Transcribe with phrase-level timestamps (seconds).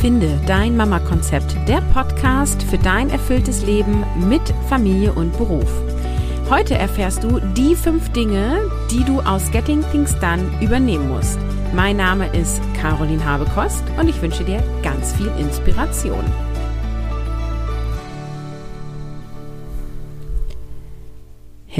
[0.00, 5.70] Finde dein Mama-Konzept, der Podcast für dein erfülltes Leben mit Familie und Beruf.
[6.48, 8.60] Heute erfährst du die fünf Dinge,
[8.90, 11.38] die du aus Getting Things Done übernehmen musst.
[11.74, 16.24] Mein Name ist Caroline Habekost und ich wünsche dir ganz viel Inspiration.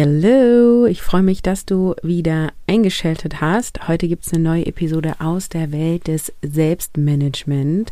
[0.03, 3.87] Hallo, ich freue mich, dass du wieder eingeschaltet hast.
[3.87, 7.91] Heute gibt es eine neue Episode aus der Welt des Selbstmanagement.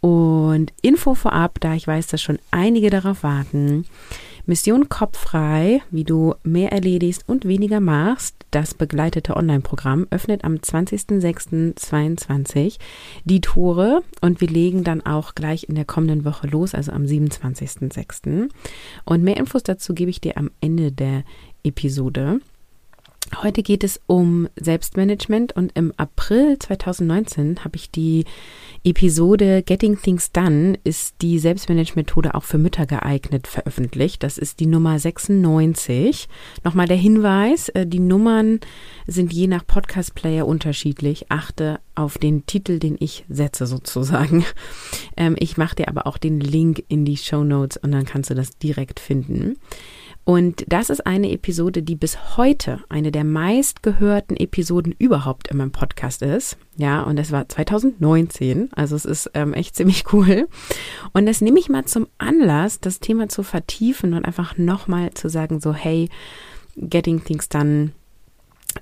[0.00, 3.86] Und Info vorab, da ich weiß, dass schon einige darauf warten.
[4.46, 12.76] Mission Kopffrei, wie du mehr erledigst und weniger machst, das begleitete Online-Programm öffnet am 20.06.22
[13.24, 17.04] die Tore und wir legen dann auch gleich in der kommenden Woche los, also am
[17.04, 18.50] 27.06.
[19.04, 21.24] Und mehr Infos dazu gebe ich dir am Ende der
[21.62, 22.40] Episode.
[23.42, 28.24] Heute geht es um Selbstmanagement und im April 2019 habe ich die
[28.84, 34.22] Episode Getting Things Done ist die Selbstmanagement-Methode auch für Mütter geeignet veröffentlicht.
[34.22, 36.28] Das ist die Nummer 96.
[36.64, 38.60] Nochmal der Hinweis, äh, die Nummern
[39.06, 41.30] sind je nach Podcast-Player unterschiedlich.
[41.30, 44.44] Achte auf den Titel, den ich setze sozusagen.
[45.16, 48.30] Ähm, ich mache dir aber auch den Link in die Show Notes und dann kannst
[48.30, 49.56] du das direkt finden.
[50.24, 55.70] Und das ist eine Episode, die bis heute eine der meistgehörten Episoden überhaupt in meinem
[55.70, 56.56] Podcast ist.
[56.76, 58.70] Ja, und das war 2019.
[58.72, 60.48] Also es ist ähm, echt ziemlich cool.
[61.12, 65.28] Und das nehme ich mal zum Anlass, das Thema zu vertiefen und einfach nochmal zu
[65.28, 66.08] sagen, so, hey,
[66.76, 67.92] Getting Things Done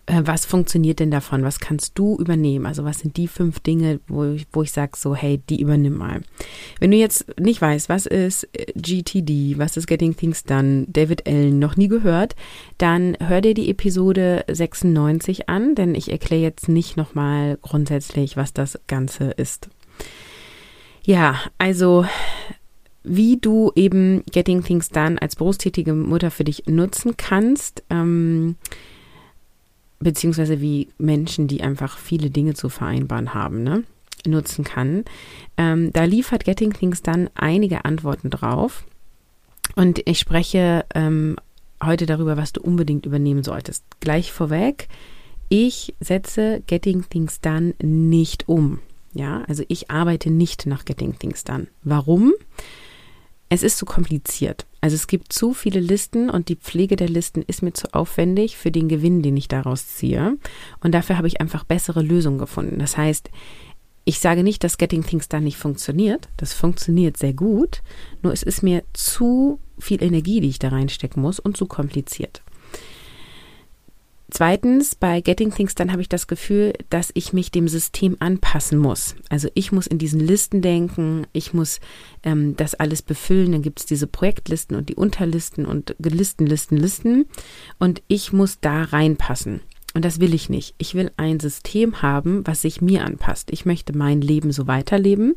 [0.07, 1.43] was funktioniert denn davon?
[1.43, 2.67] Was kannst du übernehmen?
[2.67, 5.97] Also was sind die fünf Dinge, wo ich, wo ich sage so, hey, die übernimm
[5.97, 6.23] mal.
[6.81, 11.27] Wenn du jetzt nicht weißt, was ist äh, GTD, was ist Getting Things Done, David
[11.27, 12.35] Allen, noch nie gehört,
[12.79, 18.53] dann hör dir die Episode 96 an, denn ich erkläre jetzt nicht nochmal grundsätzlich, was
[18.53, 19.69] das Ganze ist.
[21.05, 22.05] Ja, also
[23.05, 27.83] wie du eben Getting Things Done als berufstätige Mutter für dich nutzen kannst.
[27.91, 28.57] Ähm,
[30.03, 33.85] beziehungsweise wie Menschen, die einfach viele Dinge zu vereinbaren haben, ne,
[34.27, 35.05] nutzen kann.
[35.57, 38.85] Ähm, da liefert Getting Things dann einige Antworten drauf.
[39.77, 41.37] Und ich spreche ähm,
[41.83, 43.85] heute darüber, was du unbedingt übernehmen solltest.
[44.01, 44.89] Gleich vorweg,
[45.49, 48.81] ich setze Getting Things Done nicht um.
[49.15, 51.67] Ja, also ich arbeite nicht nach Getting Things Done.
[51.83, 52.33] Warum?
[53.55, 54.65] Es ist zu kompliziert.
[54.81, 58.57] Also es gibt zu viele Listen und die Pflege der Listen ist mir zu aufwendig
[58.57, 60.39] für den Gewinn, den ich daraus ziehe.
[60.81, 62.79] Und dafür habe ich einfach bessere Lösungen gefunden.
[62.79, 63.29] Das heißt,
[64.07, 66.31] ich sage nicht, dass Getting Things da nicht funktioniert.
[66.39, 67.83] Das funktioniert sehr gut.
[68.23, 72.41] Nur es ist mir zu viel Energie, die ich da reinstecken muss und zu kompliziert.
[74.35, 78.79] Zweitens, bei Getting Things, dann habe ich das Gefühl, dass ich mich dem System anpassen
[78.79, 79.15] muss.
[79.29, 81.81] Also ich muss in diesen Listen denken, ich muss
[82.23, 83.53] ähm, das alles befüllen.
[83.53, 87.27] Dann gibt es diese Projektlisten und die Unterlisten und Listen, Listen, Listen.
[87.79, 89.61] Und ich muss da reinpassen.
[89.95, 90.75] Und das will ich nicht.
[90.79, 93.51] Ich will ein System haben, was sich mir anpasst.
[93.51, 95.35] Ich möchte mein Leben so weiterleben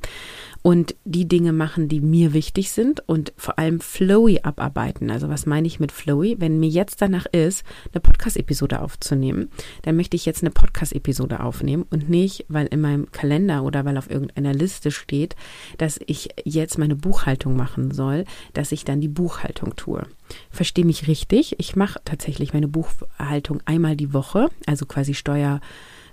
[0.61, 5.11] und die Dinge machen, die mir wichtig sind und vor allem flowy abarbeiten.
[5.11, 6.37] Also was meine ich mit flowy?
[6.39, 9.49] Wenn mir jetzt danach ist, eine Podcast-Episode aufzunehmen,
[9.81, 13.97] dann möchte ich jetzt eine Podcast-Episode aufnehmen und nicht, weil in meinem Kalender oder weil
[13.97, 15.35] auf irgendeiner Liste steht,
[15.77, 18.23] dass ich jetzt meine Buchhaltung machen soll,
[18.53, 20.03] dass ich dann die Buchhaltung tue.
[20.49, 21.59] Verstehe mich richtig.
[21.59, 25.59] Ich mache tatsächlich meine Buchhaltung einmal die Woche, also quasi Steuer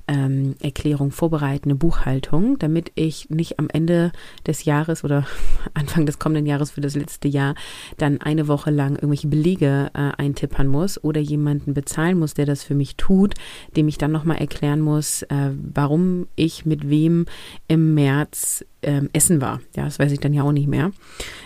[0.08, 4.12] ähm, Erklärung vorbereiten, eine Buchhaltung, damit ich nicht am Ende
[4.46, 5.26] des Jahres oder
[5.74, 7.54] Anfang des kommenden Jahres für das letzte Jahr
[7.98, 12.64] dann eine Woche lang irgendwelche Belege äh, eintippern muss oder jemanden bezahlen muss, der das
[12.64, 13.34] für mich tut,
[13.76, 17.26] dem ich dann nochmal erklären muss, äh, warum ich mit wem
[17.68, 19.60] im März ähm, essen war.
[19.76, 20.91] Ja, das weiß ich dann ja auch nicht mehr.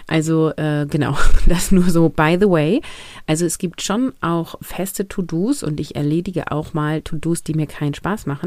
[0.07, 1.17] Also äh, genau,
[1.47, 2.81] das nur so by the way.
[3.27, 7.67] Also es gibt schon auch feste To-Dos und ich erledige auch mal To-Dos, die mir
[7.67, 8.46] keinen Spaß machen.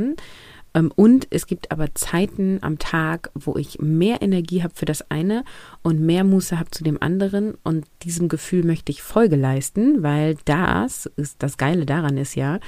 [0.73, 5.09] Ähm, und es gibt aber Zeiten am Tag, wo ich mehr Energie habe für das
[5.09, 5.43] eine
[5.81, 7.55] und mehr Muße habe zu dem anderen.
[7.63, 12.59] Und diesem Gefühl möchte ich Folge leisten, weil das ist das Geile daran ist ja,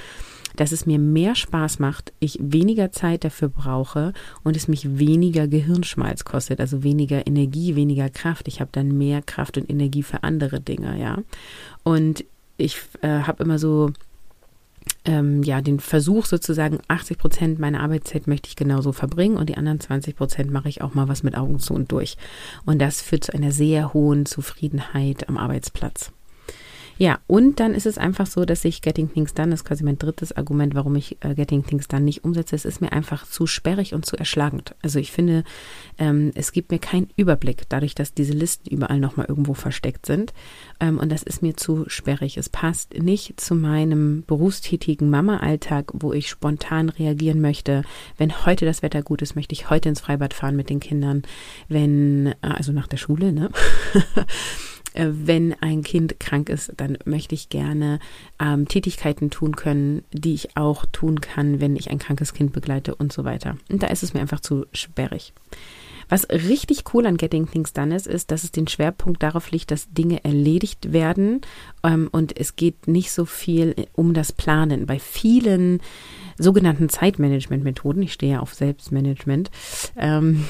[0.56, 4.12] dass es mir mehr Spaß macht, ich weniger Zeit dafür brauche
[4.42, 8.48] und es mich weniger Gehirnschmalz kostet, also weniger Energie, weniger Kraft.
[8.48, 11.18] Ich habe dann mehr Kraft und Energie für andere Dinge, ja.
[11.84, 12.24] Und
[12.58, 13.92] ich äh, habe immer so
[15.04, 19.56] ähm, ja, den Versuch sozusagen, 80 Prozent meiner Arbeitszeit möchte ich genauso verbringen und die
[19.56, 22.16] anderen 20 Prozent mache ich auch mal was mit Augen zu und durch.
[22.64, 26.12] Und das führt zu einer sehr hohen Zufriedenheit am Arbeitsplatz.
[26.98, 29.84] Ja, und dann ist es einfach so, dass ich Getting Things Done, das ist quasi
[29.84, 32.54] mein drittes Argument, warum ich äh, Getting Things Done nicht umsetze.
[32.54, 34.74] Es ist mir einfach zu sperrig und zu erschlagend.
[34.82, 35.44] Also ich finde,
[35.98, 40.32] ähm, es gibt mir keinen Überblick, dadurch, dass diese Listen überall nochmal irgendwo versteckt sind.
[40.80, 42.36] Ähm, und das ist mir zu sperrig.
[42.36, 47.82] Es passt nicht zu meinem berufstätigen Mama-Alltag, wo ich spontan reagieren möchte.
[48.18, 51.22] Wenn heute das Wetter gut ist, möchte ich heute ins Freibad fahren mit den Kindern.
[51.68, 53.50] Wenn, äh, also nach der Schule, ne?
[54.94, 57.98] Äh, wenn ein Kind krank ist, dann möchte ich gerne
[58.40, 62.94] ähm, Tätigkeiten tun können, die ich auch tun kann, wenn ich ein krankes Kind begleite
[62.94, 63.56] und so weiter.
[63.70, 65.32] Und da ist es mir einfach zu sperrig.
[66.08, 69.70] Was richtig cool an Getting Things Done ist, ist, dass es den Schwerpunkt darauf liegt,
[69.70, 71.40] dass Dinge erledigt werden
[71.82, 74.84] ähm, und es geht nicht so viel um das Planen.
[74.84, 75.80] Bei vielen
[76.36, 79.50] sogenannten Zeitmanagement-Methoden, ich stehe ja auf Selbstmanagement,
[79.96, 80.44] ähm,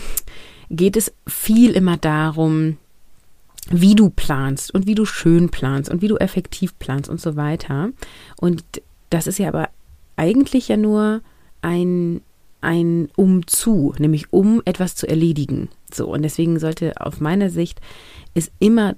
[0.69, 2.79] geht es viel immer darum,
[3.71, 7.37] wie du planst und wie du schön planst und wie du effektiv planst und so
[7.37, 7.91] weiter.
[8.37, 8.65] Und
[9.11, 9.69] das ist ja aber
[10.17, 11.23] eigentlich ja nur
[11.63, 12.21] ein,
[12.61, 15.69] ein Umzu, nämlich um etwas zu erledigen.
[15.93, 17.81] So, und deswegen sollte auf meiner Sicht
[18.35, 18.97] es immer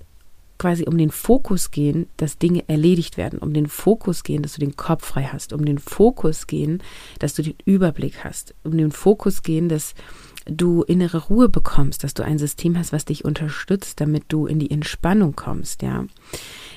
[0.58, 4.60] quasi um den Fokus gehen, dass Dinge erledigt werden, um den Fokus gehen, dass du
[4.60, 6.82] den Kopf frei hast, um den Fokus gehen,
[7.18, 9.94] dass du den Überblick hast, um den Fokus gehen, dass
[10.46, 14.58] du innere Ruhe bekommst, dass du ein System hast, was dich unterstützt, damit du in
[14.58, 16.04] die Entspannung kommst, ja.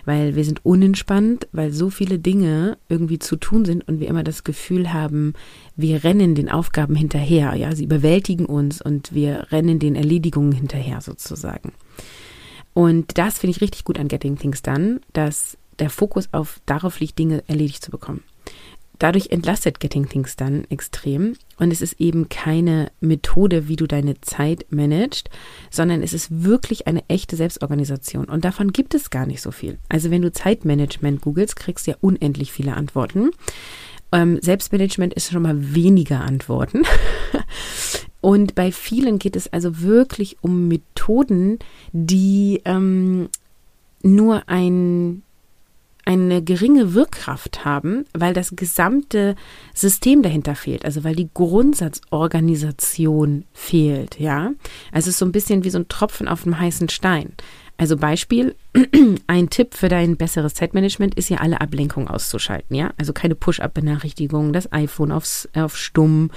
[0.06, 4.24] Weil wir sind unentspannt, weil so viele Dinge irgendwie zu tun sind und wir immer
[4.24, 5.34] das Gefühl haben,
[5.75, 7.75] wir rennen den Aufgaben hinterher, ja.
[7.75, 11.74] Sie überwältigen uns und wir rennen den Erledigungen hinterher sozusagen.
[12.74, 17.00] Und das finde ich richtig gut an Getting Things Done, dass der Fokus auf darauf
[17.00, 18.24] liegt, Dinge erledigt zu bekommen.
[18.99, 24.19] Dadurch entlastet Getting Things dann extrem und es ist eben keine Methode, wie du deine
[24.21, 25.29] Zeit managst,
[25.69, 29.77] sondern es ist wirklich eine echte Selbstorganisation und davon gibt es gar nicht so viel.
[29.89, 33.31] Also wenn du Zeitmanagement googelst, kriegst du ja unendlich viele Antworten.
[34.11, 36.83] Ähm, Selbstmanagement ist schon mal weniger Antworten.
[38.21, 41.59] und bei vielen geht es also wirklich um Methoden,
[41.91, 43.29] die ähm,
[44.01, 45.23] nur ein
[46.07, 49.36] eine geringe Wirkkraft haben, weil das gesamte
[49.74, 54.51] System dahinter fehlt, also weil die Grundsatzorganisation fehlt, ja.
[54.94, 57.33] Also es ist so ein bisschen wie so ein Tropfen auf dem heißen Stein.
[57.75, 58.56] Also Beispiel,
[59.27, 62.94] ein Tipp für dein besseres Zeitmanagement ist ja alle Ablenkungen auszuschalten, ja.
[62.97, 66.31] Also keine Push-up-Benachrichtigungen, das iPhone aufs, auf stumm,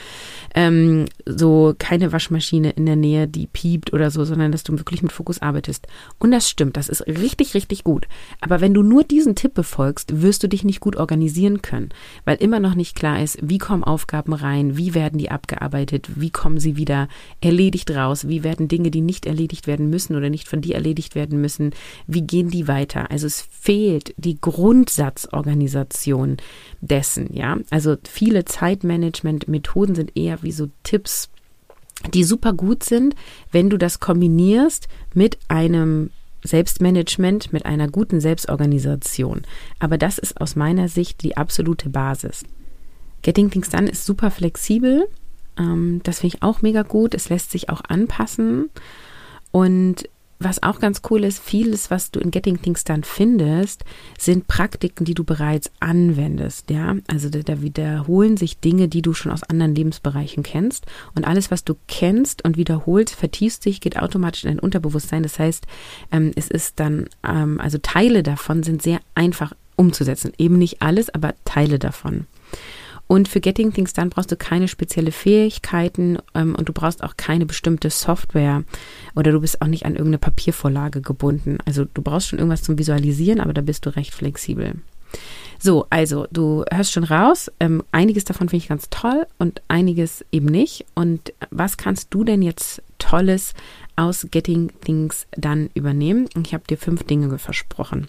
[0.55, 5.03] ähm, so keine Waschmaschine in der Nähe, die piept oder so, sondern dass du wirklich
[5.03, 5.87] mit Fokus arbeitest.
[6.19, 8.07] Und das stimmt, das ist richtig, richtig gut.
[8.41, 11.91] Aber wenn du nur diesen Tipp befolgst, wirst du dich nicht gut organisieren können,
[12.25, 16.31] weil immer noch nicht klar ist, wie kommen Aufgaben rein, wie werden die abgearbeitet, wie
[16.31, 17.09] kommen sie wieder
[17.41, 21.15] erledigt raus, wie werden Dinge, die nicht erledigt werden müssen oder nicht von dir erledigt
[21.15, 21.71] werden, werden müssen,
[22.07, 23.11] wie gehen die weiter?
[23.11, 26.37] Also es fehlt die Grundsatzorganisation
[26.81, 27.59] dessen, ja.
[27.71, 31.29] Also viele Zeitmanagement-Methoden sind eher wie so Tipps,
[32.15, 33.17] die super gut sind,
[33.51, 36.11] wenn du das kombinierst mit einem
[36.45, 39.43] Selbstmanagement, mit einer guten Selbstorganisation.
[39.81, 42.45] Aber das ist aus meiner Sicht die absolute Basis.
[43.23, 45.09] Getting Things Done ist super flexibel.
[45.59, 47.13] Ähm, das finde ich auch mega gut.
[47.13, 48.71] Es lässt sich auch anpassen.
[49.51, 50.09] Und
[50.41, 53.85] was auch ganz cool ist, vieles, was du in Getting Things Done findest,
[54.19, 56.97] sind Praktiken, die du bereits anwendest, ja.
[57.09, 60.87] Also da, da, wiederholen sich Dinge, die du schon aus anderen Lebensbereichen kennst.
[61.15, 65.23] Und alles, was du kennst und wiederholst, vertiefst sich, geht automatisch in dein Unterbewusstsein.
[65.23, 65.67] Das heißt,
[66.11, 70.33] ähm, es ist dann, ähm, also Teile davon sind sehr einfach umzusetzen.
[70.39, 72.27] Eben nicht alles, aber Teile davon.
[73.11, 77.17] Und für Getting Things Done brauchst du keine spezielle Fähigkeiten ähm, und du brauchst auch
[77.17, 78.63] keine bestimmte Software
[79.17, 81.59] oder du bist auch nicht an irgendeine Papiervorlage gebunden.
[81.65, 84.75] Also du brauchst schon irgendwas zum Visualisieren, aber da bist du recht flexibel.
[85.59, 90.25] So, also du hörst schon raus, ähm, einiges davon finde ich ganz toll und einiges
[90.31, 90.87] eben nicht.
[90.95, 93.55] Und was kannst du denn jetzt Tolles
[93.97, 96.29] aus Getting Things Done übernehmen?
[96.41, 98.07] Ich habe dir fünf Dinge versprochen.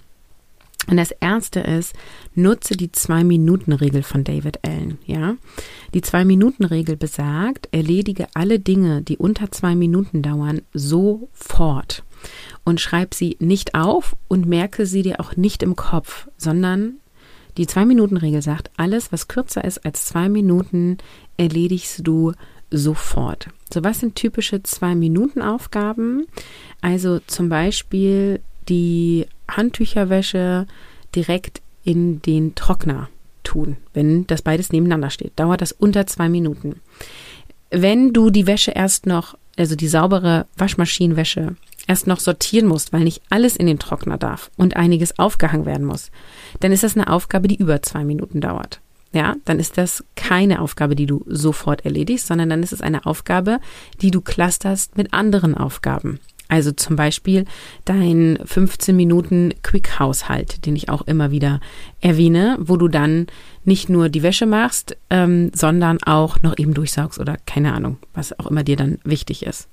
[0.87, 1.93] Und das erste ist,
[2.33, 5.35] nutze die Zwei-Minuten-Regel von David Allen, ja.
[5.93, 12.03] Die Zwei-Minuten-Regel besagt, erledige alle Dinge, die unter zwei Minuten dauern, sofort.
[12.63, 16.95] Und schreib sie nicht auf und merke sie dir auch nicht im Kopf, sondern
[17.57, 20.97] die Zwei-Minuten-Regel sagt, alles, was kürzer ist als zwei Minuten,
[21.37, 22.33] erledigst du
[22.71, 23.49] sofort.
[23.71, 26.25] So, was sind typische Zwei-Minuten-Aufgaben?
[26.81, 30.67] Also zum Beispiel die Handtücherwäsche
[31.15, 33.09] direkt in den Trockner
[33.43, 35.33] tun, wenn das beides nebeneinander steht.
[35.35, 36.81] Dauert das unter zwei Minuten.
[37.69, 41.55] Wenn du die Wäsche erst noch, also die saubere Waschmaschinenwäsche,
[41.87, 45.85] erst noch sortieren musst, weil nicht alles in den Trockner darf und einiges aufgehangen werden
[45.85, 46.11] muss,
[46.59, 48.81] dann ist das eine Aufgabe, die über zwei Minuten dauert.
[49.13, 53.05] Ja, dann ist das keine Aufgabe, die du sofort erledigst, sondern dann ist es eine
[53.05, 53.59] Aufgabe,
[54.01, 56.19] die du clusterst mit anderen Aufgaben.
[56.51, 57.45] Also zum Beispiel
[57.85, 61.61] dein 15 Minuten Quick-Haushalt, den ich auch immer wieder
[62.01, 63.27] erwähne, wo du dann
[63.63, 68.37] nicht nur die Wäsche machst, ähm, sondern auch noch eben durchsaugst oder keine Ahnung, was
[68.37, 69.69] auch immer dir dann wichtig ist.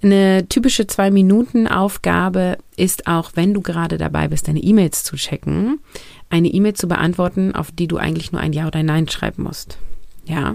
[0.00, 5.80] Eine typische Zwei-Minuten-Aufgabe ist auch, wenn du gerade dabei bist, deine E-Mails zu checken,
[6.28, 9.42] eine E-Mail zu beantworten, auf die du eigentlich nur ein Ja oder ein Nein schreiben
[9.42, 9.76] musst.
[10.24, 10.54] Ja.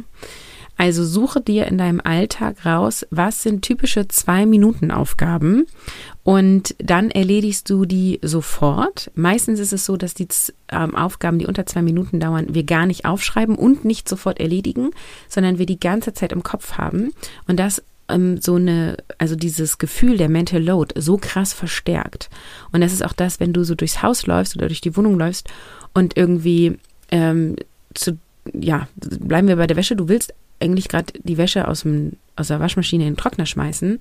[0.77, 5.67] Also suche dir in deinem Alltag raus, was sind typische Zwei-Minuten-Aufgaben
[6.23, 9.11] und dann erledigst du die sofort.
[9.15, 10.27] Meistens ist es so, dass die
[10.71, 14.91] ähm, Aufgaben, die unter zwei Minuten dauern, wir gar nicht aufschreiben und nicht sofort erledigen,
[15.29, 17.11] sondern wir die ganze Zeit im Kopf haben
[17.47, 22.29] und das ähm, so eine, also dieses Gefühl der Mental Load so krass verstärkt.
[22.71, 25.17] Und das ist auch das, wenn du so durchs Haus läufst oder durch die Wohnung
[25.17, 25.47] läufst
[25.93, 26.77] und irgendwie
[27.11, 27.55] ähm,
[27.93, 28.17] zu,
[28.53, 32.47] ja, bleiben wir bei der Wäsche, du willst eigentlich gerade die Wäsche aus, dem, aus
[32.47, 33.99] der Waschmaschine in den Trockner schmeißen.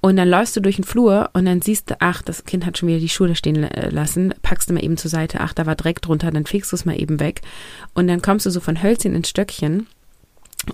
[0.00, 2.78] Und dann läufst du durch den Flur und dann siehst du, ach, das Kind hat
[2.78, 5.66] schon wieder die Schuhe stehen äh, lassen, packst du mal eben zur Seite, ach, da
[5.66, 7.42] war Dreck drunter, dann fegst du es mal eben weg.
[7.94, 9.88] Und dann kommst du so von Hölzchen ins Stöckchen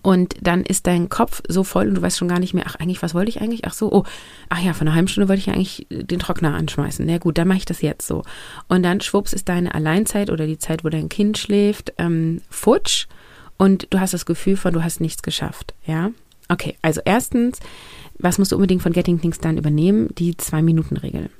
[0.02, 2.76] und dann ist dein Kopf so voll und du weißt schon gar nicht mehr, ach,
[2.76, 3.64] eigentlich, was wollte ich eigentlich?
[3.64, 4.04] Ach so, oh,
[4.48, 7.06] ach ja, von einer halben Stunde wollte ich eigentlich den Trockner anschmeißen.
[7.06, 8.24] Na gut, dann mache ich das jetzt so.
[8.68, 13.06] Und dann schwupps ist deine Alleinzeit oder die Zeit, wo dein Kind schläft, ähm, futsch
[13.58, 16.10] und du hast das Gefühl von, du hast nichts geschafft, ja?
[16.48, 17.58] Okay, also erstens,
[18.18, 20.08] was musst du unbedingt von Getting Things Done übernehmen?
[20.18, 21.30] Die Zwei-Minuten-Regel.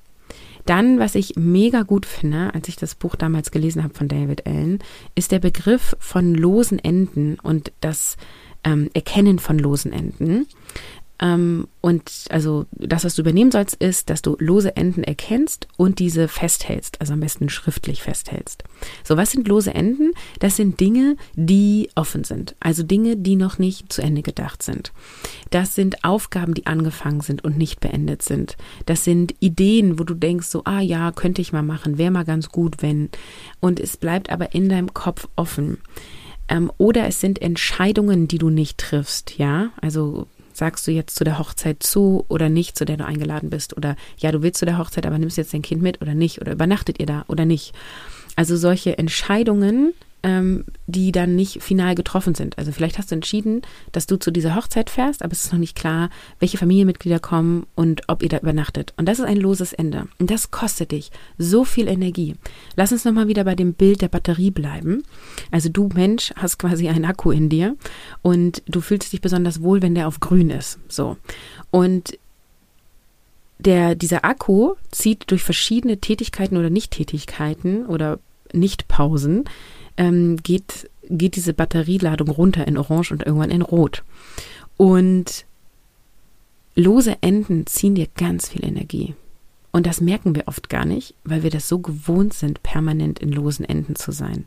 [0.66, 4.46] Dann, was ich mega gut finde, als ich das Buch damals gelesen habe von David
[4.46, 4.78] Allen,
[5.14, 8.16] ist der Begriff von losen Enden und das
[8.64, 10.46] ähm, Erkennen von losen Enden.
[11.20, 15.98] Ähm, und also das, was du übernehmen sollst, ist, dass du lose Enden erkennst und
[16.00, 18.64] diese festhältst, also am besten schriftlich festhältst.
[19.04, 20.12] So, was sind lose Enden?
[20.40, 24.92] Das sind Dinge, die offen sind, also Dinge, die noch nicht zu Ende gedacht sind.
[25.50, 28.56] Das sind Aufgaben, die angefangen sind und nicht beendet sind.
[28.86, 32.24] Das sind Ideen, wo du denkst, so, ah ja, könnte ich mal machen, wäre mal
[32.24, 33.10] ganz gut, wenn.
[33.60, 35.78] Und es bleibt aber in deinem Kopf offen.
[36.48, 39.70] Ähm, oder es sind Entscheidungen, die du nicht triffst, ja.
[39.80, 43.76] Also sagst du jetzt zu der Hochzeit zu oder nicht, zu der du eingeladen bist?
[43.76, 46.40] Oder ja, du willst zu der Hochzeit, aber nimmst jetzt dein Kind mit oder nicht?
[46.40, 47.74] Oder übernachtet ihr da oder nicht?
[48.36, 49.92] Also solche Entscheidungen,
[50.24, 52.56] ähm, die dann nicht final getroffen sind.
[52.58, 53.60] Also vielleicht hast du entschieden,
[53.92, 56.08] dass du zu dieser Hochzeit fährst, aber es ist noch nicht klar,
[56.40, 58.94] welche Familienmitglieder kommen und ob ihr da übernachtet.
[58.96, 60.08] Und das ist ein loses Ende.
[60.18, 62.34] Und das kostet dich so viel Energie.
[62.74, 65.02] Lass uns nochmal wieder bei dem Bild der Batterie bleiben.
[65.50, 67.76] Also du Mensch hast quasi einen Akku in dir
[68.22, 70.78] und du fühlst dich besonders wohl, wenn der auf grün ist.
[70.88, 71.18] So.
[71.70, 72.18] Und
[73.58, 78.18] der, dieser Akku zieht durch verschiedene Tätigkeiten oder Nichttätigkeiten oder
[78.54, 79.44] Nichtpausen
[79.96, 84.02] ähm, geht, geht diese Batterieladung runter in Orange und irgendwann in Rot.
[84.76, 85.46] Und
[86.74, 89.14] lose Enden ziehen dir ganz viel Energie.
[89.72, 93.32] Und das merken wir oft gar nicht, weil wir das so gewohnt sind, permanent in
[93.32, 94.46] losen Enden zu sein.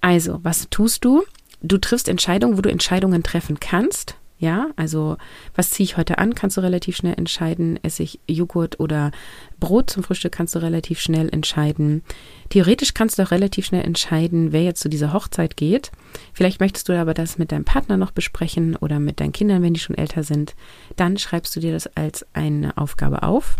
[0.00, 1.22] Also, was tust du?
[1.62, 5.18] Du triffst Entscheidungen, wo du Entscheidungen treffen kannst ja, also
[5.54, 7.78] was ziehe ich heute an, kannst du relativ schnell entscheiden.
[7.84, 9.12] Esse ich Joghurt oder
[9.60, 12.02] Brot zum Frühstück, kannst du relativ schnell entscheiden.
[12.48, 15.92] Theoretisch kannst du auch relativ schnell entscheiden, wer jetzt zu dieser Hochzeit geht.
[16.32, 19.74] Vielleicht möchtest du aber das mit deinem Partner noch besprechen oder mit deinen Kindern, wenn
[19.74, 20.56] die schon älter sind.
[20.96, 23.56] Dann schreibst du dir das als eine Aufgabe auf.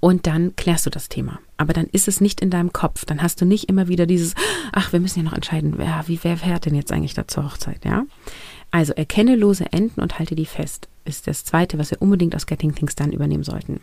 [0.00, 1.38] Und dann klärst du das Thema.
[1.56, 3.06] Aber dann ist es nicht in deinem Kopf.
[3.06, 4.34] Dann hast du nicht immer wieder dieses,
[4.72, 7.44] ach, wir müssen ja noch entscheiden, wer, wie, wer fährt denn jetzt eigentlich da zur
[7.44, 8.04] Hochzeit, ja?
[8.70, 12.46] Also erkenne lose Enden und halte die fest, ist das zweite, was wir unbedingt aus
[12.46, 13.80] Getting Things Done übernehmen sollten.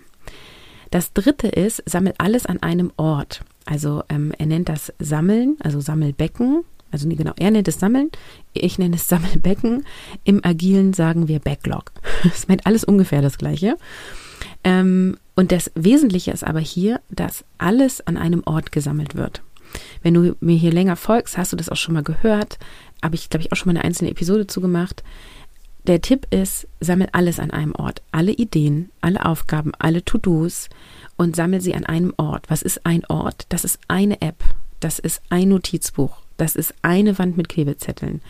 [0.92, 3.42] Das dritte ist, sammel alles an einem Ort.
[3.66, 6.64] Also ähm, er nennt das Sammeln, also Sammelbecken.
[6.90, 8.12] Also nee, genau, er nennt es Sammeln,
[8.54, 9.84] ich nenne es Sammelbecken.
[10.24, 11.92] Im Agilen sagen wir Backlog.
[12.24, 13.78] Das meint alles ungefähr das Gleiche.
[14.64, 19.42] Ähm, und das Wesentliche ist aber hier, dass alles an einem Ort gesammelt wird.
[20.02, 22.58] Wenn du mir hier länger folgst, hast du das auch schon mal gehört
[23.04, 25.04] habe ich, glaube ich, auch schon mal eine einzelne Episode zugemacht.
[25.88, 28.02] Der Tipp ist, sammel alles an einem Ort.
[28.12, 30.70] Alle Ideen, alle Aufgaben, alle To-Dos
[31.16, 32.50] und sammel sie an einem Ort.
[32.50, 33.46] Was ist ein Ort?
[33.50, 34.44] Das ist eine App.
[34.82, 36.18] Das ist ein Notizbuch.
[36.36, 38.22] Das ist eine Wand mit Klebezetteln.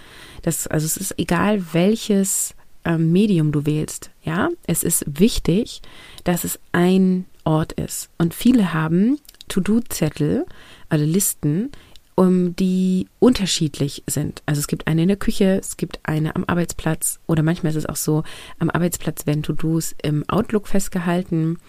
[0.43, 2.53] Das, also es ist egal, welches
[2.85, 4.11] ähm, Medium du wählst.
[4.23, 5.81] Ja, es ist wichtig,
[6.23, 8.09] dass es ein Ort ist.
[8.17, 9.19] Und viele haben
[9.49, 10.45] To-Do-Zettel,
[10.89, 11.71] also Listen,
[12.17, 14.41] um, die unterschiedlich sind.
[14.47, 17.75] Also es gibt eine in der Küche, es gibt eine am Arbeitsplatz oder manchmal ist
[17.77, 18.23] es auch so,
[18.57, 21.59] am Arbeitsplatz werden To-Dos im Outlook festgehalten,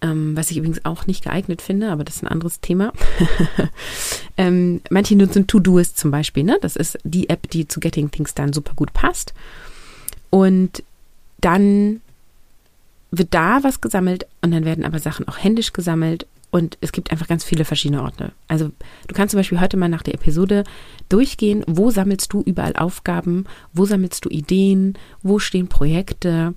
[0.00, 2.92] ähm, was ich übrigens auch nicht geeignet finde, aber das ist ein anderes Thema.
[4.36, 6.56] ähm, manche nutzen To-Doist zum Beispiel, ne?
[6.62, 9.34] Das ist die App, die zu Getting Things dann super gut passt.
[10.30, 10.84] Und
[11.40, 12.00] dann
[13.10, 17.10] wird da was gesammelt und dann werden aber Sachen auch händisch gesammelt und es gibt
[17.12, 18.32] einfach ganz viele verschiedene Orte.
[18.48, 18.70] Also
[19.06, 20.64] du kannst zum Beispiel heute mal nach der Episode
[21.08, 26.54] durchgehen, wo sammelst du überall Aufgaben, wo sammelst du Ideen, wo stehen Projekte,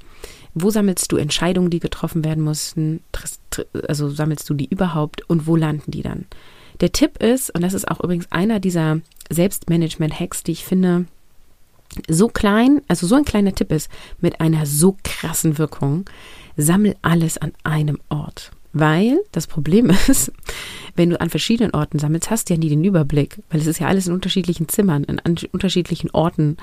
[0.54, 3.02] wo sammelst du Entscheidungen, die getroffen werden mussten,
[3.88, 6.26] also sammelst du die überhaupt und wo landen die dann.
[6.82, 11.06] Der Tipp ist, und das ist auch übrigens einer dieser Selbstmanagement-Hacks, die ich finde,
[12.10, 16.06] so klein, also so ein kleiner Tipp ist, mit einer so krassen Wirkung,
[16.58, 18.52] sammel alles an einem Ort.
[18.74, 20.32] Weil das Problem ist,
[20.96, 23.80] wenn du an verschiedenen Orten sammelst, hast du ja nie den Überblick, weil es ist
[23.80, 25.20] ja alles in unterschiedlichen Zimmern, in
[25.52, 26.58] unterschiedlichen Orten.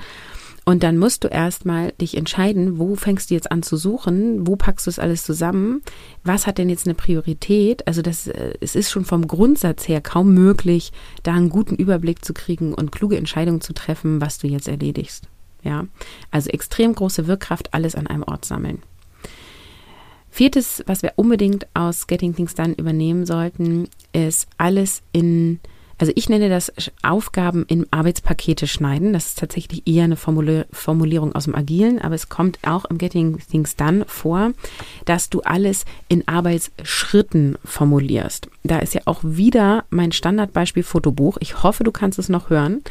[0.63, 4.55] Und dann musst du erstmal dich entscheiden, wo fängst du jetzt an zu suchen, wo
[4.55, 5.81] packst du es alles zusammen,
[6.23, 7.87] was hat denn jetzt eine Priorität?
[7.87, 10.91] Also das, äh, es ist schon vom Grundsatz her kaum möglich,
[11.23, 15.27] da einen guten Überblick zu kriegen und kluge Entscheidungen zu treffen, was du jetzt erledigst.
[15.63, 15.87] Ja,
[16.29, 18.83] also extrem große Wirkkraft, alles an einem Ort sammeln.
[20.31, 25.59] Viertes, was wir unbedingt aus Getting Things Done übernehmen sollten, ist alles in,
[25.97, 26.71] also ich nenne das
[27.03, 29.11] Aufgaben in Arbeitspakete schneiden.
[29.11, 33.39] Das ist tatsächlich eher eine Formulierung aus dem Agilen, aber es kommt auch im Getting
[33.39, 34.53] Things Done vor,
[35.03, 38.49] dass du alles in Arbeitsschritten formulierst.
[38.63, 41.37] Da ist ja auch wieder mein Standardbeispiel Fotobuch.
[41.41, 42.81] Ich hoffe, du kannst es noch hören.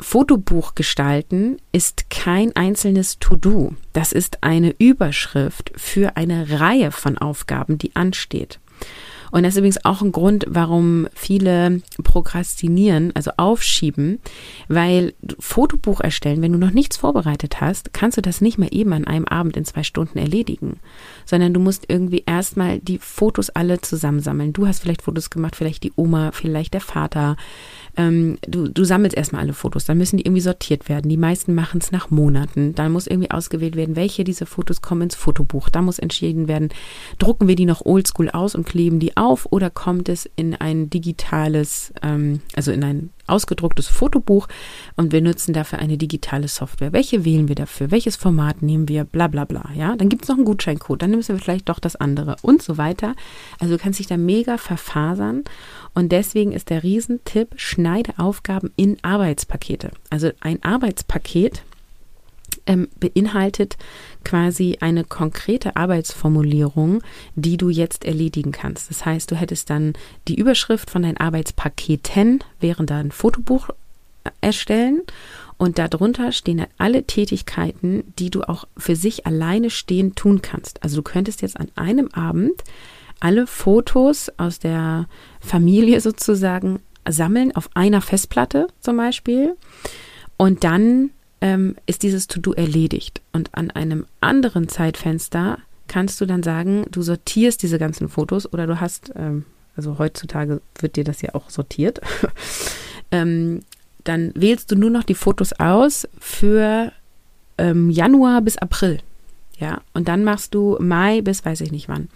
[0.00, 3.74] Fotobuch gestalten ist kein einzelnes To-Do.
[3.92, 8.58] Das ist eine Überschrift für eine Reihe von Aufgaben, die ansteht.
[9.30, 14.20] Und das ist übrigens auch ein Grund, warum viele prokrastinieren, also aufschieben,
[14.68, 18.92] weil Fotobuch erstellen, wenn du noch nichts vorbereitet hast, kannst du das nicht mehr eben
[18.92, 20.80] an einem Abend in zwei Stunden erledigen,
[21.24, 24.52] sondern du musst irgendwie erstmal die Fotos alle zusammensammeln.
[24.52, 27.36] Du hast vielleicht Fotos gemacht, vielleicht die Oma, vielleicht der Vater,
[27.96, 31.08] ähm, du, du sammelst erstmal alle Fotos, dann müssen die irgendwie sortiert werden.
[31.08, 32.74] Die meisten machen es nach Monaten.
[32.74, 35.68] Dann muss irgendwie ausgewählt werden, welche dieser Fotos kommen ins Fotobuch.
[35.68, 36.70] Da muss entschieden werden,
[37.18, 40.88] drucken wir die noch oldschool aus und kleben die auf oder kommt es in ein
[40.88, 44.48] digitales, ähm, also in ein ausgedrucktes Fotobuch
[44.96, 46.92] und wir nutzen dafür eine digitale Software.
[46.94, 47.90] Welche wählen wir dafür?
[47.90, 49.04] Welches Format nehmen wir?
[49.04, 49.70] Bla bla bla.
[49.74, 52.62] Ja, dann gibt es noch einen Gutscheincode, dann nimmst du vielleicht doch das andere und
[52.62, 53.14] so weiter.
[53.58, 55.44] Also du kannst dich da mega verfasern
[55.94, 59.90] und deswegen ist der Riesentipp, schneide Aufgaben in Arbeitspakete.
[60.08, 61.62] Also ein Arbeitspaket
[62.70, 63.76] ähm, beinhaltet
[64.24, 67.02] quasi eine konkrete Arbeitsformulierung,
[67.34, 68.90] die du jetzt erledigen kannst.
[68.90, 69.94] Das heißt, du hättest dann
[70.28, 73.70] die Überschrift von deinen Arbeitspaketen während dein Fotobuch
[74.22, 75.02] äh, erstellen
[75.58, 80.82] und darunter stehen alle Tätigkeiten, die du auch für sich alleine stehend tun kannst.
[80.84, 82.62] Also du könntest jetzt an einem Abend
[83.18, 85.08] alle Fotos aus der
[85.40, 86.78] Familie sozusagen
[87.08, 89.56] sammeln auf einer Festplatte zum Beispiel
[90.36, 93.20] und dann ähm, ist dieses To-Do erledigt.
[93.32, 98.66] Und an einem anderen Zeitfenster kannst du dann sagen, du sortierst diese ganzen Fotos oder
[98.66, 99.44] du hast, ähm,
[99.76, 102.00] also heutzutage wird dir das ja auch sortiert,
[103.10, 103.62] ähm,
[104.04, 106.92] dann wählst du nur noch die Fotos aus für
[107.58, 109.00] ähm, Januar bis April.
[109.58, 112.08] Ja, und dann machst du Mai bis weiß ich nicht wann.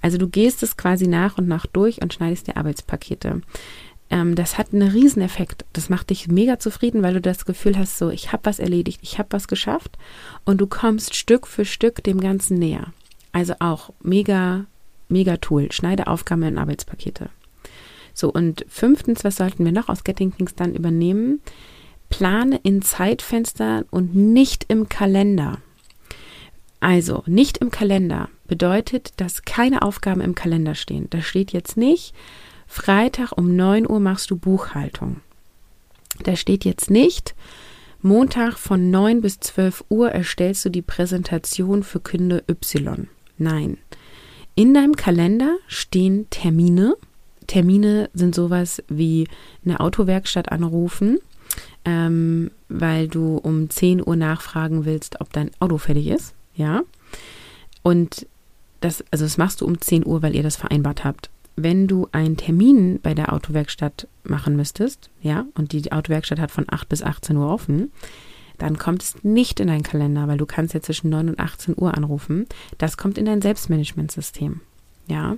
[0.00, 3.42] Also du gehst es quasi nach und nach durch und schneidest die Arbeitspakete
[4.10, 5.64] ähm, das hat einen Rieseneffekt.
[5.72, 9.00] Das macht dich mega zufrieden, weil du das Gefühl hast, so, ich habe was erledigt,
[9.02, 9.98] ich habe was geschafft
[10.44, 12.92] und du kommst Stück für Stück dem Ganzen näher.
[13.32, 14.66] Also auch mega,
[15.08, 15.70] mega Tool.
[15.72, 17.30] Schneide Aufgaben in Arbeitspakete.
[18.14, 21.42] So, und fünftens, was sollten wir noch aus Getting Things dann übernehmen?
[22.08, 25.58] Plane in Zeitfenstern und nicht im Kalender.
[26.80, 31.08] Also, nicht im Kalender bedeutet, dass keine Aufgaben im Kalender stehen.
[31.10, 32.14] Da steht jetzt nicht,
[32.66, 35.20] Freitag um 9 Uhr machst du Buchhaltung.
[36.22, 37.34] Da steht jetzt nicht,
[38.02, 43.08] Montag von 9 bis 12 Uhr erstellst du die Präsentation für Kunde Y.
[43.38, 43.78] Nein.
[44.54, 46.96] In deinem Kalender stehen Termine.
[47.46, 49.28] Termine sind sowas wie
[49.64, 51.18] eine Autowerkstatt anrufen,
[51.84, 56.34] ähm, weil du um 10 Uhr nachfragen willst, ob dein Auto fertig ist.
[56.54, 56.82] Ja.
[57.82, 58.26] Und
[58.80, 62.08] das, also das machst du um 10 Uhr, weil ihr das vereinbart habt wenn du
[62.12, 67.02] einen Termin bei der Autowerkstatt machen müsstest, ja, und die Autowerkstatt hat von 8 bis
[67.02, 67.90] 18 Uhr offen,
[68.58, 71.74] dann kommt es nicht in deinen Kalender, weil du kannst ja zwischen 9 und 18
[71.76, 72.46] Uhr anrufen.
[72.78, 74.60] Das kommt in dein Selbstmanagementsystem,
[75.08, 75.36] ja.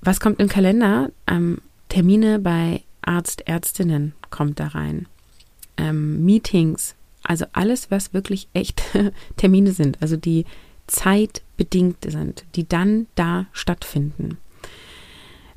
[0.00, 1.10] Was kommt im Kalender?
[1.28, 5.06] Ähm, Termine bei Arzt, Ärztinnen kommt da rein.
[5.76, 8.82] Ähm, Meetings, also alles, was wirklich echt
[9.36, 10.44] Termine sind, also die
[10.86, 14.38] zeitbedingt sind, die dann da stattfinden.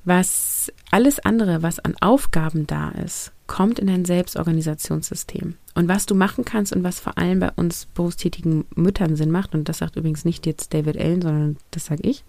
[0.06, 5.56] Was alles andere, was an Aufgaben da ist, kommt in dein Selbstorganisationssystem.
[5.74, 9.56] Und was du machen kannst und was vor allem bei uns berufstätigen Müttern Sinn macht,
[9.56, 12.24] und das sagt übrigens nicht jetzt David Allen, sondern das sage ich,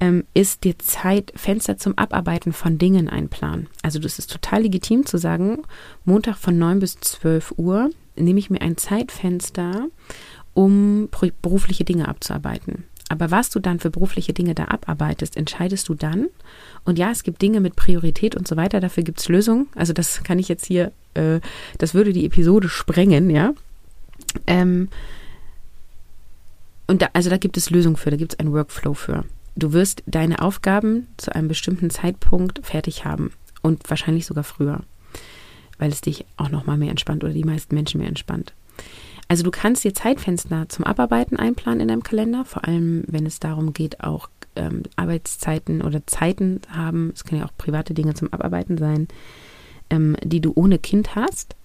[0.00, 3.68] ähm, ist dir Zeitfenster zum Abarbeiten von Dingen einplanen.
[3.82, 5.62] Also das ist total legitim zu sagen,
[6.04, 9.86] Montag von 9 bis 12 Uhr nehme ich mir ein Zeitfenster,
[10.54, 11.08] um
[11.42, 12.84] berufliche Dinge abzuarbeiten.
[13.08, 16.28] Aber was du dann für berufliche Dinge da abarbeitest, entscheidest du dann.
[16.84, 19.68] Und ja, es gibt Dinge mit Priorität und so weiter, dafür gibt es Lösungen.
[19.74, 21.40] Also das kann ich jetzt hier, äh,
[21.78, 23.52] das würde die Episode sprengen, ja.
[24.46, 24.88] Ähm,
[26.86, 29.24] und da, also da gibt es Lösungen für, da gibt es einen Workflow für.
[29.56, 34.80] Du wirst deine Aufgaben zu einem bestimmten Zeitpunkt fertig haben und wahrscheinlich sogar früher,
[35.78, 38.54] weil es dich auch noch mal mehr entspannt oder die meisten Menschen mehr entspannt.
[39.28, 43.40] Also du kannst dir Zeitfenster zum Abarbeiten einplanen in deinem Kalender, vor allem wenn es
[43.40, 48.32] darum geht, auch ähm, Arbeitszeiten oder Zeiten haben, es können ja auch private Dinge zum
[48.32, 49.08] Abarbeiten sein,
[49.88, 51.56] ähm, die du ohne Kind hast.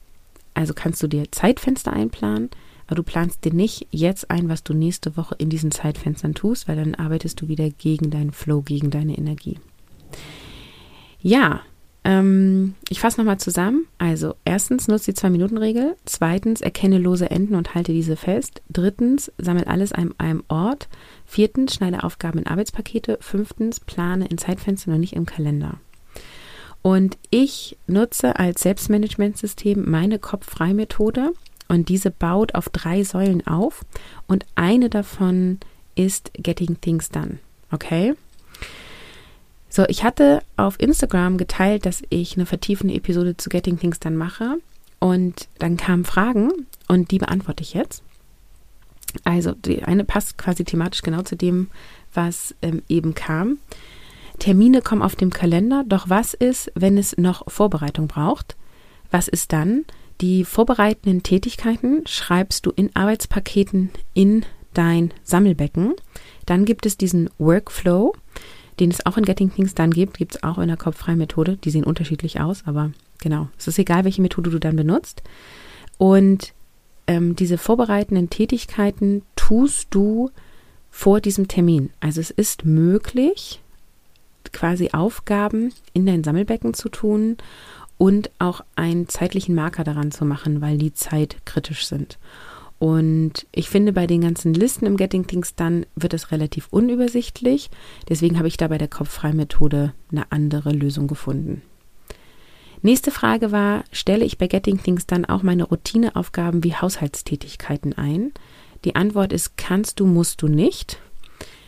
[0.54, 2.50] Also kannst du dir Zeitfenster einplanen,
[2.88, 6.68] aber du planst dir nicht jetzt ein, was du nächste Woche in diesen Zeitfenstern tust,
[6.68, 9.60] weil dann arbeitest du wieder gegen deinen Flow, gegen deine Energie.
[11.20, 11.62] Ja,
[12.06, 13.88] ähm, ich fasse nochmal zusammen.
[13.98, 15.96] Also, erstens, nutze die Zwei-Minuten-Regel.
[16.06, 18.62] Zweitens, erkenne lose Enden und halte diese fest.
[18.70, 20.90] Drittens, sammle alles an einem Ort.
[21.26, 23.18] Viertens, schneide Aufgaben in Arbeitspakete.
[23.22, 25.80] Fünftens, plane in Zeitfenstern und nicht im Kalender.
[26.82, 31.32] Und ich nutze als Selbstmanagementsystem meine Kopf-Frei-Methode
[31.70, 33.86] und diese baut auf drei Säulen auf
[34.28, 35.60] und eine davon
[35.96, 37.40] ist Getting Things Done.
[37.72, 38.16] Okay?
[39.76, 44.16] So, ich hatte auf Instagram geteilt, dass ich eine vertiefende Episode zu Getting Things dann
[44.16, 44.60] mache.
[45.00, 46.52] Und dann kamen Fragen
[46.88, 48.04] und die beantworte ich jetzt.
[49.24, 51.72] Also, die eine passt quasi thematisch genau zu dem,
[52.14, 53.58] was ähm, eben kam.
[54.38, 58.56] Termine kommen auf dem Kalender, doch was ist, wenn es noch Vorbereitung braucht?
[59.10, 59.86] Was ist dann?
[60.22, 65.96] Die vorbereitenden Tätigkeiten schreibst du in Arbeitspaketen in dein Sammelbecken.
[66.46, 68.14] Dann gibt es diesen Workflow
[68.80, 71.58] den es auch in Getting Things Done gibt, gibt es auch in der kopffreien Methode.
[71.58, 75.24] Die sehen unterschiedlich aus, aber genau, es ist egal, welche Methode du dann benutzt.
[75.98, 76.54] Und
[77.08, 80.32] ähm, diese vorbereitenden Tätigkeiten tust du
[80.90, 81.90] vor diesem Termin.
[82.00, 83.62] Also es ist möglich,
[84.52, 87.38] quasi Aufgaben in dein Sammelbecken zu tun
[87.98, 92.18] und auch einen zeitlichen Marker daran zu machen, weil die Zeit kritisch sind.
[92.84, 97.70] Und ich finde, bei den ganzen Listen im Getting Things Done wird es relativ unübersichtlich.
[98.10, 101.62] Deswegen habe ich da bei der Kopffrei-Methode eine andere Lösung gefunden.
[102.82, 108.34] Nächste Frage war, stelle ich bei Getting Things Done auch meine Routineaufgaben wie Haushaltstätigkeiten ein?
[108.84, 111.00] Die Antwort ist, kannst du, musst du nicht.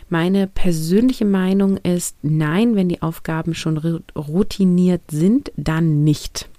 [0.09, 3.77] Meine persönliche Meinung ist, nein, wenn die Aufgaben schon
[4.17, 6.49] routiniert sind, dann nicht.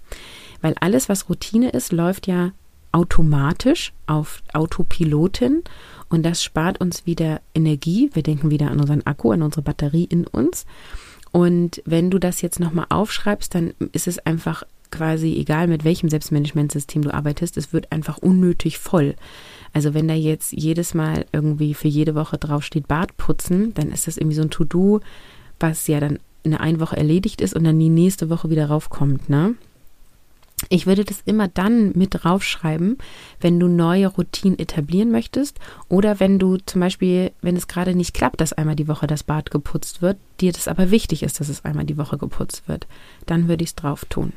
[0.62, 2.52] Weil alles, was Routine ist, läuft ja
[2.92, 5.62] automatisch auf Autopilotin
[6.08, 8.10] und das spart uns wieder Energie.
[8.12, 10.66] Wir denken wieder an unseren Akku, an unsere Batterie in uns.
[11.32, 16.08] Und wenn du das jetzt nochmal aufschreibst, dann ist es einfach quasi egal, mit welchem
[16.08, 19.16] Selbstmanagementsystem du arbeitest, es wird einfach unnötig voll.
[19.72, 24.06] Also wenn da jetzt jedes Mal irgendwie für jede Woche draufsteht Bad putzen, dann ist
[24.06, 25.00] das irgendwie so ein To-Do,
[25.58, 29.28] was ja dann in der Woche erledigt ist und dann die nächste Woche wieder raufkommt,
[29.28, 29.56] ne?
[30.70, 32.96] Ich würde das immer dann mit draufschreiben,
[33.40, 38.14] wenn du neue Routinen etablieren möchtest oder wenn du zum Beispiel, wenn es gerade nicht
[38.14, 41.50] klappt, dass einmal die Woche das Bad geputzt wird, dir das aber wichtig ist, dass
[41.50, 42.86] es einmal die Woche geputzt wird,
[43.26, 44.32] dann würde ich es drauf tun.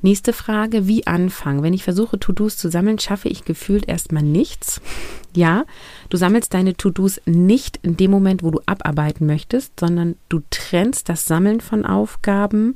[0.00, 1.62] Nächste Frage, wie anfangen?
[1.62, 4.80] Wenn ich versuche, To-Dos zu sammeln, schaffe ich gefühlt erstmal nichts.
[5.36, 5.64] Ja,
[6.10, 11.08] du sammelst deine To-Dos nicht in dem Moment, wo du abarbeiten möchtest, sondern du trennst
[11.08, 12.74] das Sammeln von Aufgaben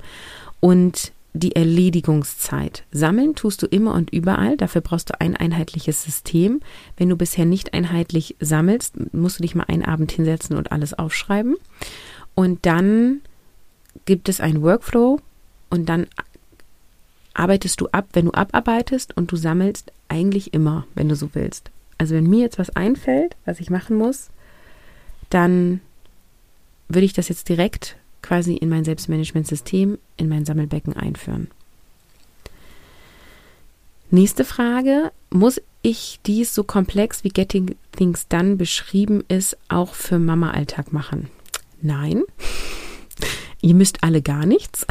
[0.58, 2.84] und die Erledigungszeit.
[2.90, 4.56] Sammeln tust du immer und überall.
[4.56, 6.60] Dafür brauchst du ein einheitliches System.
[6.96, 10.94] Wenn du bisher nicht einheitlich sammelst, musst du dich mal einen Abend hinsetzen und alles
[10.94, 11.56] aufschreiben.
[12.34, 13.20] Und dann
[14.04, 15.20] gibt es einen Workflow
[15.70, 16.06] und dann
[17.34, 21.70] arbeitest du ab, wenn du abarbeitest und du sammelst eigentlich immer, wenn du so willst.
[21.98, 24.30] Also wenn mir jetzt was einfällt, was ich machen muss,
[25.30, 25.80] dann
[26.88, 31.48] würde ich das jetzt direkt quasi in mein Selbstmanagementsystem, in mein Sammelbecken einführen.
[34.10, 40.18] Nächste Frage, muss ich dies so komplex wie Getting Things Done beschrieben ist, auch für
[40.18, 41.30] Mama-Alltag machen?
[41.82, 42.22] Nein.
[43.60, 44.86] Ihr müsst alle gar nichts.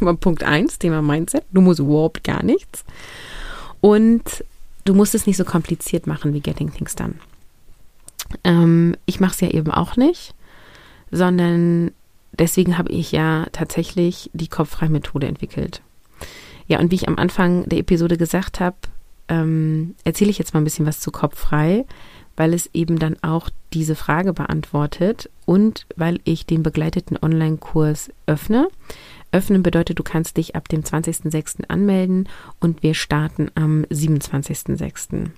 [0.20, 1.44] Punkt 1, Thema Mindset.
[1.52, 2.84] Du musst überhaupt gar nichts.
[3.80, 4.44] Und
[4.84, 7.14] du musst es nicht so kompliziert machen wie Getting Things Done.
[8.44, 10.34] Ähm, ich mache es ja eben auch nicht,
[11.10, 11.92] sondern
[12.38, 15.82] deswegen habe ich ja tatsächlich die Kopffrei-Methode entwickelt.
[16.66, 18.76] Ja, und wie ich am Anfang der Episode gesagt habe,
[19.28, 21.84] ähm, erzähle ich jetzt mal ein bisschen was zu Kopffrei,
[22.36, 28.68] weil es eben dann auch diese Frage beantwortet und weil ich den begleiteten Online-Kurs öffne.
[29.32, 31.68] Öffnen bedeutet, du kannst dich ab dem 20.06.
[31.68, 32.28] anmelden
[32.60, 35.30] und wir starten am 27.06.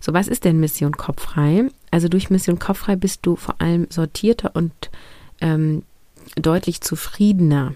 [0.00, 1.68] So, was ist denn Mission Kopffrei?
[1.90, 4.90] Also durch Mission Kopffrei bist du vor allem sortierter und
[5.40, 5.82] ähm,
[6.36, 7.74] deutlich zufriedener.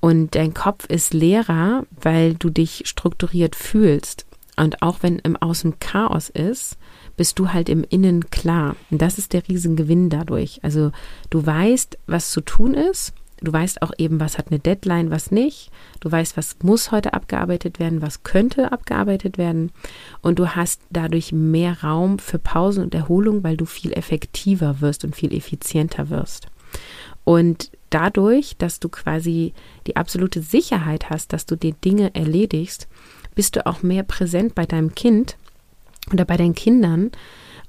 [0.00, 4.26] Und dein Kopf ist leerer, weil du dich strukturiert fühlst.
[4.56, 6.76] Und auch wenn im Außen Chaos ist,
[7.16, 8.76] bist du halt im Innen klar.
[8.90, 10.60] Und das ist der Riesengewinn dadurch.
[10.62, 10.92] Also
[11.30, 13.14] du weißt, was zu tun ist.
[13.40, 15.70] Du weißt auch eben, was hat eine Deadline, was nicht.
[16.00, 19.72] Du weißt, was muss heute abgearbeitet werden, was könnte abgearbeitet werden.
[20.22, 25.04] Und du hast dadurch mehr Raum für Pausen und Erholung, weil du viel effektiver wirst
[25.04, 26.46] und viel effizienter wirst.
[27.24, 29.54] Und dadurch, dass du quasi
[29.86, 32.88] die absolute Sicherheit hast, dass du die Dinge erledigst,
[33.34, 35.36] bist du auch mehr präsent bei deinem Kind
[36.12, 37.10] oder bei deinen Kindern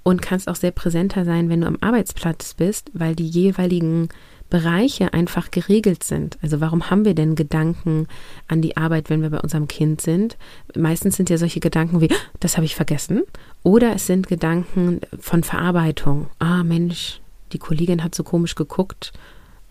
[0.03, 4.09] und kannst auch sehr präsenter sein, wenn du am Arbeitsplatz bist, weil die jeweiligen
[4.49, 6.37] Bereiche einfach geregelt sind.
[6.41, 8.07] Also warum haben wir denn Gedanken
[8.47, 10.37] an die Arbeit, wenn wir bei unserem Kind sind?
[10.75, 13.23] Meistens sind ja solche Gedanken wie, das habe ich vergessen.
[13.63, 16.27] Oder es sind Gedanken von Verarbeitung.
[16.37, 17.21] Ah Mensch,
[17.53, 19.13] die Kollegin hat so komisch geguckt,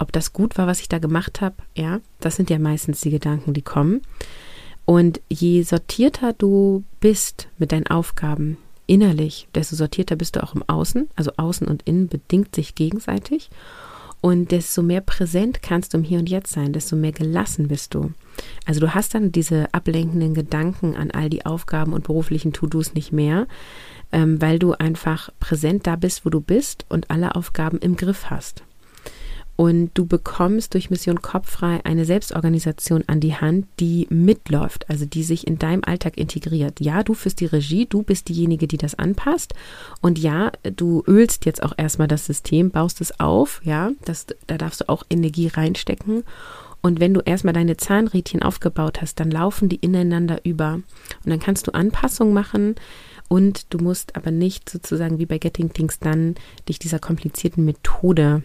[0.05, 1.57] ob das gut war, was ich da gemacht habe.
[1.75, 4.03] Ja, das sind ja meistens die Gedanken, die kommen.
[4.85, 10.63] Und je sortierter du bist mit deinen Aufgaben innerlich, desto sortierter bist du auch im
[10.67, 11.09] Außen.
[11.17, 13.49] Also Außen und Innen bedingt sich gegenseitig.
[14.21, 17.95] Und desto mehr präsent kannst du im Hier und Jetzt sein, desto mehr gelassen bist
[17.95, 18.13] du.
[18.67, 23.13] Also du hast dann diese ablenkenden Gedanken an all die Aufgaben und beruflichen To-Dos nicht
[23.13, 23.47] mehr,
[24.13, 28.31] ähm, weil du einfach präsent da bist, wo du bist und alle Aufgaben im Griff
[28.31, 28.63] hast.
[29.57, 35.23] Und du bekommst durch Mission Kopffrei eine Selbstorganisation an die Hand, die mitläuft, also die
[35.23, 36.81] sich in deinem Alltag integriert.
[36.81, 39.55] Ja, du führst die Regie, du bist diejenige, die das anpasst.
[40.01, 44.59] Und ja, du ölst jetzt auch erstmal das System, baust es auf, ja, das, da
[44.59, 46.25] darfst du auch Energie reinstecken.
[46.83, 50.75] Und wenn du erstmal deine Zahnrädchen aufgebaut hast, dann laufen die ineinander über.
[50.75, 50.85] Und
[51.25, 52.75] dann kannst du Anpassungen machen.
[53.29, 56.35] Und du musst aber nicht sozusagen wie bei Getting Things dann
[56.69, 58.43] dich dieser komplizierten Methode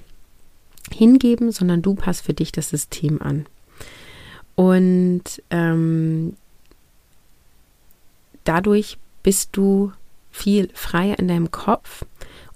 [0.93, 3.45] hingeben, sondern du passt für dich das System an.
[4.55, 6.35] Und ähm,
[8.43, 9.91] dadurch bist du
[10.31, 12.05] viel freier in deinem Kopf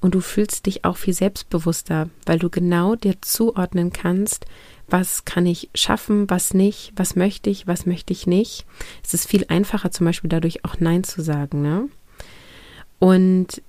[0.01, 4.45] und du fühlst dich auch viel selbstbewusster, weil du genau dir zuordnen kannst,
[4.87, 8.65] was kann ich schaffen, was nicht, was möchte ich, was möchte ich nicht.
[9.03, 11.61] Es ist viel einfacher, zum Beispiel dadurch auch Nein zu sagen.
[11.61, 11.89] Ne?
[12.99, 13.61] Und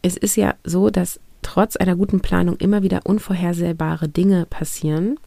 [0.00, 5.18] es ist ja so, dass trotz einer guten Planung immer wieder unvorhersehbare Dinge passieren.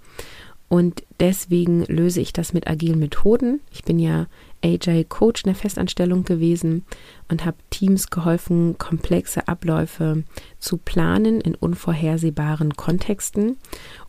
[0.67, 3.61] Und deswegen löse ich das mit agilen Methoden.
[3.71, 4.25] Ich bin ja
[4.63, 6.85] AJ-Coach in der Festanstellung gewesen
[7.29, 10.23] und habe Teams geholfen, komplexe Abläufe
[10.57, 13.57] zu planen in unvorhersehbaren Kontexten.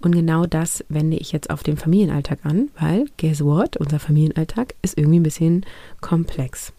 [0.01, 4.75] Und genau das wende ich jetzt auf den Familienalltag an, weil, guess what, unser Familienalltag
[4.81, 5.67] ist irgendwie ein bisschen
[6.01, 6.73] komplex.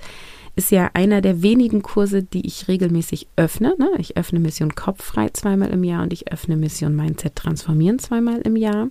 [0.56, 3.76] ist ja einer der wenigen Kurse, die ich regelmäßig öffne.
[3.78, 3.90] Ne?
[3.98, 8.56] Ich öffne Mission Kopffrei zweimal im Jahr und ich öffne Mission Mindset Transformieren zweimal im
[8.56, 8.88] Jahr,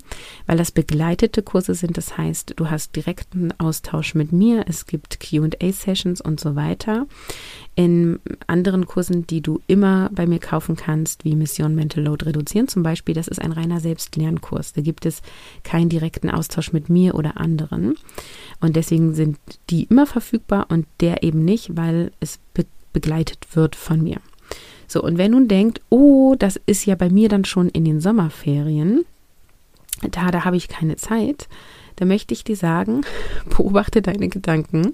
[0.47, 1.97] weil das begleitete Kurse sind.
[1.97, 7.07] Das heißt, du hast direkten Austausch mit mir, es gibt QA-Sessions und so weiter
[7.77, 12.69] in anderen Kursen, die du immer bei mir kaufen kannst, wie Mission Mental Load reduzieren
[12.69, 14.73] zum Beispiel, das ist ein reiner Selbstlernkurs.
[14.75, 15.23] Da gibt es
[15.65, 17.97] keinen direkten Austausch mit mir oder anderen.
[18.61, 19.39] Und deswegen sind
[19.71, 24.19] die immer verfügbar und der eben nicht, weil es be begleitet wird von mir.
[24.87, 28.01] So, und wer nun denkt, oh, das ist ja bei mir dann schon in den
[28.01, 29.05] Sommerferien,
[30.13, 31.49] da, da habe ich keine Zeit,
[31.97, 33.01] da möchte ich dir sagen,
[33.57, 34.93] beobachte deine Gedanken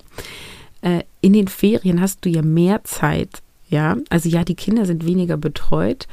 [0.83, 3.97] äh, in den Ferien hast du ja mehr Zeit, ja.
[4.09, 6.07] Also ja, die Kinder sind weniger betreut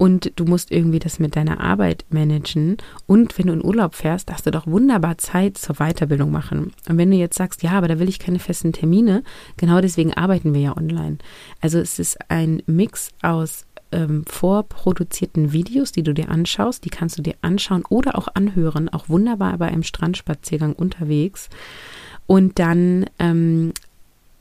[0.00, 2.78] und du musst irgendwie das mit deiner Arbeit managen.
[3.06, 6.72] Und wenn du in Urlaub fährst, hast du doch wunderbar Zeit zur Weiterbildung machen.
[6.88, 9.22] Und wenn du jetzt sagst, ja, aber da will ich keine festen Termine,
[9.58, 11.18] genau deswegen arbeiten wir ja online.
[11.60, 17.18] Also es ist ein Mix aus ähm, vorproduzierten Videos, die du dir anschaust, die kannst
[17.18, 21.50] du dir anschauen oder auch anhören, auch wunderbar bei einem Strandspaziergang unterwegs.
[22.26, 23.72] Und dann ähm,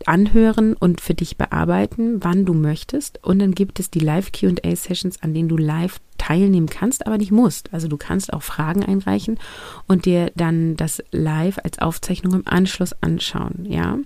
[0.09, 3.23] anhören und für dich bearbeiten, wann du möchtest.
[3.23, 7.71] Und dann gibt es die Live-QA-Sessions, an denen du live teilnehmen kannst, aber nicht musst.
[7.73, 9.39] Also du kannst auch Fragen einreichen
[9.87, 13.67] und dir dann das live als Aufzeichnung im Anschluss anschauen.
[13.69, 13.99] Ja,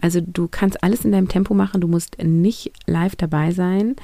[0.00, 1.80] also du kannst alles in deinem Tempo machen.
[1.80, 3.96] Du musst nicht live dabei sein.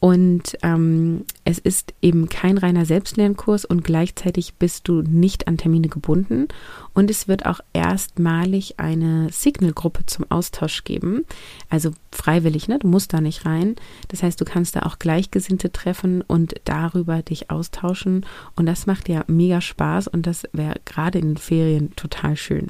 [0.00, 5.88] Und ähm, es ist eben kein reiner Selbstlernkurs und gleichzeitig bist du nicht an Termine
[5.88, 6.48] gebunden.
[6.94, 11.26] Und es wird auch erstmalig eine Signal-Gruppe zum Austausch geben.
[11.68, 12.78] Also freiwillig, ne?
[12.78, 13.76] Du musst da nicht rein.
[14.08, 18.24] Das heißt, du kannst da auch Gleichgesinnte treffen und darüber dich austauschen.
[18.56, 22.68] Und das macht ja mega Spaß und das wäre gerade in den Ferien total schön.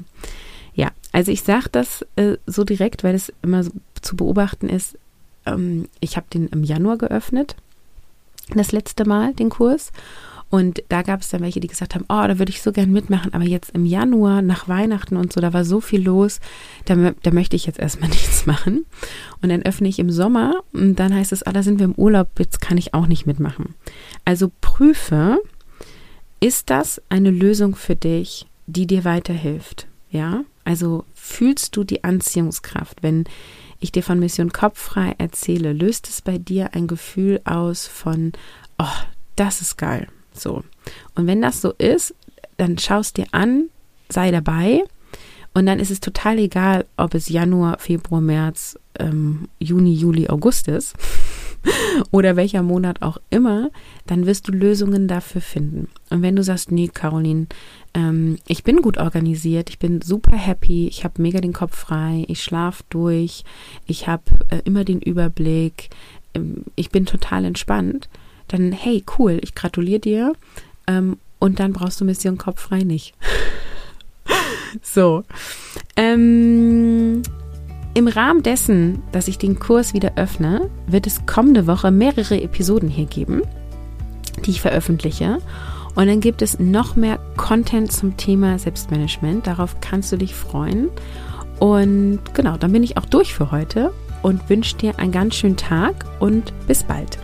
[0.73, 4.97] Ja, also ich sage das äh, so direkt, weil es immer so zu beobachten ist,
[5.45, 7.55] ähm, ich habe den im Januar geöffnet,
[8.53, 9.91] das letzte Mal, den Kurs.
[10.51, 12.91] Und da gab es dann welche, die gesagt haben, oh, da würde ich so gern
[12.91, 16.41] mitmachen, aber jetzt im Januar, nach Weihnachten und so, da war so viel los,
[16.83, 18.85] da, da möchte ich jetzt erstmal nichts machen.
[19.41, 21.95] Und dann öffne ich im Sommer und dann heißt es, ah, da sind wir im
[21.95, 23.75] Urlaub, jetzt kann ich auch nicht mitmachen.
[24.25, 25.39] Also prüfe,
[26.41, 29.87] ist das eine Lösung für dich, die dir weiterhilft?
[30.09, 33.23] Ja, also fühlst du die Anziehungskraft, wenn
[33.81, 38.31] ich dir von Mission Kopffrei erzähle, löst es bei dir ein Gefühl aus von,
[38.79, 38.85] oh,
[39.35, 40.07] das ist geil.
[40.33, 40.63] So.
[41.15, 42.15] Und wenn das so ist,
[42.57, 43.69] dann schaust dir an,
[44.07, 44.83] sei dabei.
[45.53, 50.69] Und dann ist es total egal, ob es Januar, Februar, März, ähm, Juni, Juli, August
[50.69, 50.95] ist
[52.11, 53.69] oder welcher Monat auch immer,
[54.07, 55.89] dann wirst du Lösungen dafür finden.
[56.09, 57.47] Und wenn du sagst, nee, Caroline,
[57.93, 62.25] ähm, ich bin gut organisiert, ich bin super happy, ich habe mega den Kopf frei,
[62.27, 63.43] ich schlafe durch,
[63.85, 65.89] ich habe äh, immer den Überblick,
[66.33, 68.09] ähm, ich bin total entspannt,
[68.47, 70.33] dann hey, cool, ich gratuliere dir
[70.87, 73.13] ähm, und dann brauchst du Mission Kopf frei nicht.
[74.81, 75.23] so.
[75.95, 77.21] Ähm,
[77.93, 82.89] im Rahmen dessen, dass ich den Kurs wieder öffne, wird es kommende Woche mehrere Episoden
[82.89, 83.41] hier geben,
[84.45, 85.39] die ich veröffentliche.
[85.95, 89.45] Und dann gibt es noch mehr Content zum Thema Selbstmanagement.
[89.45, 90.89] Darauf kannst du dich freuen.
[91.59, 95.57] Und genau, dann bin ich auch durch für heute und wünsche dir einen ganz schönen
[95.57, 97.17] Tag und bis bald.